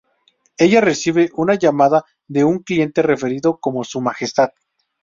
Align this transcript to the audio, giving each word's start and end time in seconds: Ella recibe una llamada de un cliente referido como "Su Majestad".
Ella 0.57 0.81
recibe 0.81 1.29
una 1.35 1.53
llamada 1.53 2.03
de 2.27 2.43
un 2.43 2.63
cliente 2.63 3.03
referido 3.03 3.59
como 3.59 3.83
"Su 3.83 4.01
Majestad". 4.01 4.49